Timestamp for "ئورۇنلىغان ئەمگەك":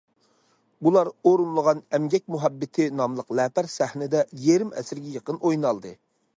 1.31-2.25